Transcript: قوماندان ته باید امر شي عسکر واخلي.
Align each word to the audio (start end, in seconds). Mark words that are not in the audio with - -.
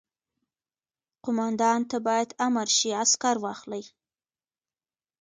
قوماندان 1.23 1.79
ته 1.89 1.97
باید 2.07 2.29
امر 2.47 2.67
شي 2.77 2.89
عسکر 3.03 3.35
واخلي. 3.43 3.83